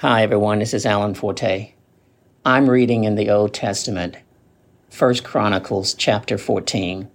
[0.00, 0.60] Hi, everyone.
[0.60, 1.74] This is Alan Forte.
[2.42, 4.16] I'm reading in the Old Testament,
[4.98, 7.10] 1 Chronicles chapter 14,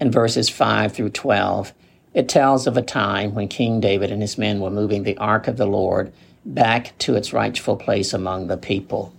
[0.00, 1.72] and verses 5 through 12.
[2.14, 5.46] It tells of a time when King David and his men were moving the ark
[5.46, 6.12] of the Lord
[6.44, 9.14] back to its rightful place among the people.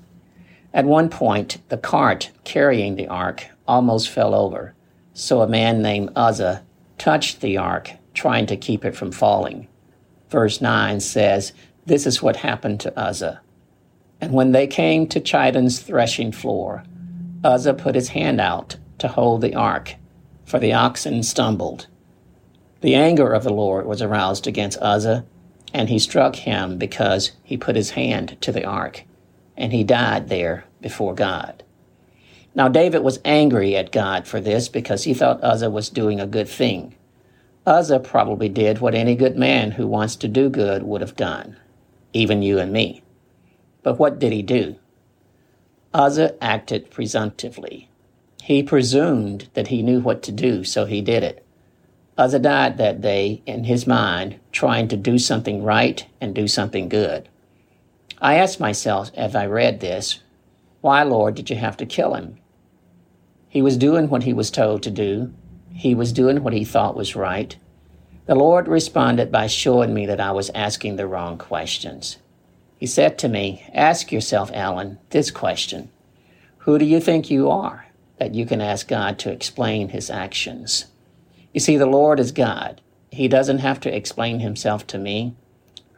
[0.74, 4.76] At one point, the cart carrying the ark almost fell over,
[5.14, 6.66] so a man named Uzzah
[6.98, 9.70] touched the ark, trying to keep it from falling.
[10.30, 11.54] Verse 9 says,
[11.90, 13.42] this is what happened to Uzzah.
[14.21, 16.84] And when they came to Chidon's threshing floor,
[17.43, 19.96] Uzzah put his hand out to hold the ark,
[20.46, 21.88] for the oxen stumbled.
[22.82, 25.25] The anger of the Lord was aroused against Uzzah,
[25.74, 29.04] and he struck him because he put his hand to the ark,
[29.57, 31.64] and he died there before God.
[32.53, 36.28] Now David was angry at God for this because he thought Uzzah was doing a
[36.28, 36.95] good thing.
[37.66, 41.58] Uzzah probably did what any good man who wants to do good would have done
[42.14, 43.04] even you and me.
[43.84, 44.76] But what did he do?
[45.94, 47.90] Uzzah acted presumptively.
[48.44, 51.46] He presumed that he knew what to do, so he did it.
[52.18, 56.90] Uzzah died that day in his mind, trying to do something right and do something
[56.90, 57.30] good.
[58.22, 60.20] I asked myself as I read this,
[60.82, 62.38] why, Lord, did you have to kill him?
[63.48, 65.34] He was doing what he was told to do.
[65.73, 67.56] He was doing what he thought was right.
[68.30, 72.20] The Lord responded by showing me that I was asking the wrong questions.
[72.78, 75.90] He said to me, Ask yourself, Alan, this question
[76.60, 77.88] Who do you think you are
[78.20, 80.86] that you can ask God to explain his actions?
[81.56, 82.82] You see, the Lord is God.
[83.10, 85.34] He doesn't have to explain himself to me.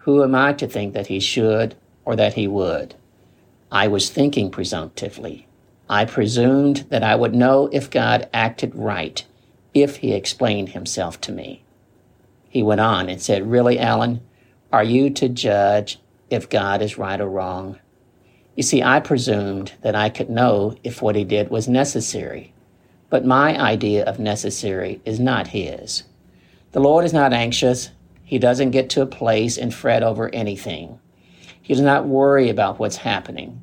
[0.05, 2.95] Who am I to think that he should or that he would?
[3.73, 5.47] I was thinking presumptively.
[5.89, 9.21] I presumed that I would know if God acted right
[9.73, 11.65] if he explained himself to me.
[12.51, 14.19] He went on and said, Really, Alan,
[14.73, 15.99] are you to judge
[16.29, 17.79] if God is right or wrong?
[18.57, 22.53] You see, I presumed that I could know if what he did was necessary,
[23.09, 26.03] but my idea of necessary is not his.
[26.73, 27.91] The Lord is not anxious.
[28.25, 30.99] He doesn't get to a place and fret over anything.
[31.61, 33.61] He does not worry about what's happening.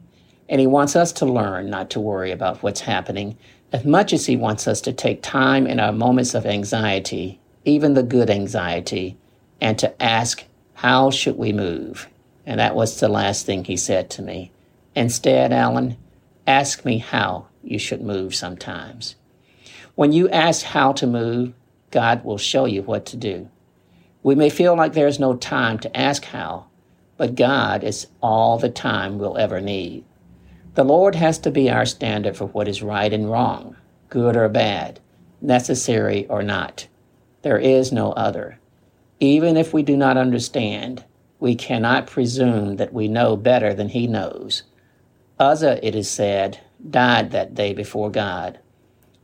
[0.48, 3.36] And he wants us to learn not to worry about what's happening
[3.70, 7.38] as much as he wants us to take time in our moments of anxiety
[7.68, 9.16] even the good anxiety,
[9.60, 12.08] and to ask, How should we move?
[12.46, 14.50] And that was the last thing he said to me.
[14.94, 15.96] Instead, Alan,
[16.46, 19.16] ask me how you should move sometimes.
[19.94, 21.52] When you ask how to move,
[21.90, 23.48] God will show you what to do.
[24.22, 26.66] We may feel like there's no time to ask how,
[27.16, 30.04] but God is all the time we'll ever need.
[30.74, 33.76] The Lord has to be our standard for what is right and wrong,
[34.08, 35.00] good or bad,
[35.40, 36.86] necessary or not.
[37.48, 38.58] There is no other.
[39.20, 41.06] Even if we do not understand,
[41.40, 44.64] we cannot presume that we know better than he knows.
[45.38, 46.60] Uzzah, it is said,
[46.90, 48.58] died that day before God.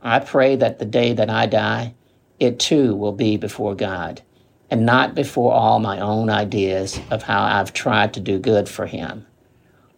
[0.01, 1.93] I pray that the day that I die,
[2.39, 4.23] it too will be before God,
[4.71, 8.87] and not before all my own ideas of how I've tried to do good for
[8.87, 9.27] Him.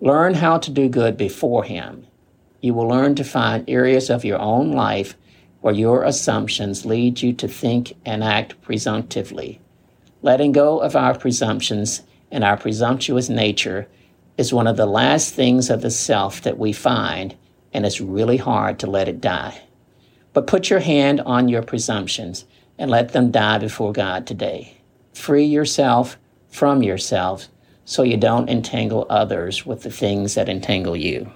[0.02, 2.06] Learn how to do good before Him.
[2.60, 5.16] You will learn to find areas of your own life
[5.68, 9.60] where your assumptions lead you to think and act presumptively.
[10.22, 13.90] Letting go of our presumptions and our presumptuous nature
[14.38, 17.36] is one of the last things of the self that we find,
[17.74, 19.62] and it's really hard to let it die.
[20.32, 22.46] But put your hand on your presumptions
[22.78, 24.78] and let them die before God today.
[25.14, 26.18] Free yourself
[26.48, 27.50] from yourself
[27.84, 31.30] so you don't entangle others with the things that entangle you.